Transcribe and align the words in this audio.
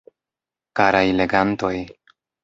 Karaj 0.79 1.03
legantoj! 1.17 1.73